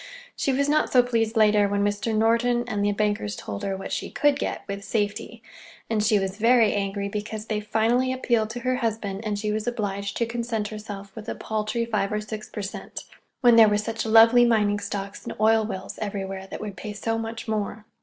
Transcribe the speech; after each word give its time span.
She 0.35 0.51
was 0.51 0.67
not 0.67 0.91
so 0.91 1.03
pleased 1.03 1.37
later, 1.37 1.67
when 1.69 1.83
Mr. 1.83 2.11
Norton 2.17 2.63
and 2.67 2.83
the 2.83 2.91
bankers 2.91 3.35
told 3.35 3.61
her 3.63 3.77
what 3.77 3.91
she 3.91 4.09
could 4.09 4.39
get—with 4.39 4.83
safety; 4.83 5.43
and 5.91 6.03
she 6.03 6.17
was 6.17 6.37
very 6.37 6.73
angry 6.73 7.07
because 7.07 7.45
they 7.45 7.59
finally 7.59 8.11
appealed 8.11 8.49
to 8.49 8.61
her 8.61 8.77
husband 8.77 9.21
and 9.23 9.37
she 9.37 9.51
was 9.51 9.67
obliged 9.67 10.17
to 10.17 10.25
content 10.25 10.69
herself 10.69 11.15
with 11.15 11.29
a 11.29 11.35
paltry 11.35 11.85
five 11.85 12.11
or 12.11 12.19
six 12.19 12.49
per 12.49 12.63
cent, 12.63 13.01
when 13.41 13.57
there 13.57 13.69
were 13.69 13.77
such 13.77 14.03
lovely 14.03 14.43
mining 14.43 14.79
stocks 14.79 15.23
and 15.23 15.35
oil 15.39 15.67
wells 15.67 15.99
everywhere 15.99 16.47
that 16.49 16.61
would 16.61 16.75
pay 16.75 16.93
so 16.93 17.19
much 17.19 17.47
more. 17.47 17.85